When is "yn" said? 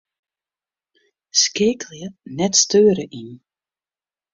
3.21-3.29